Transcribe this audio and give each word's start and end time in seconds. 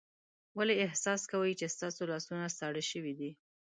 ولې 0.57 0.75
احساس 0.85 1.21
کوئ 1.31 1.51
چې 1.59 1.67
ستاسو 1.75 2.01
لاسونه 2.11 2.45
ساړه 2.57 2.83
شوي 2.91 3.13
دي؟ 3.19 3.31